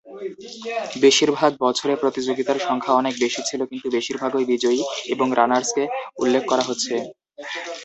[1.03, 4.81] বেশিরভাগ বছরে প্রতিযোগিতার সংখ্যা অনেক বেশি ছিল কিন্তু বেশিরভাগই বিজয়ী
[5.13, 5.83] এবং রানার্সকে
[6.21, 6.95] উল্লেখ করা হচ্ছে।